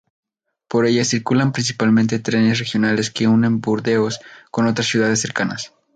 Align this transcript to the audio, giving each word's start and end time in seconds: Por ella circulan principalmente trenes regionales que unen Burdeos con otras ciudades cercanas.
Por 0.67 0.87
ella 0.87 1.05
circulan 1.05 1.51
principalmente 1.51 2.17
trenes 2.17 2.57
regionales 2.57 3.11
que 3.11 3.27
unen 3.27 3.61
Burdeos 3.61 4.19
con 4.49 4.65
otras 4.65 4.87
ciudades 4.87 5.21
cercanas. 5.21 5.75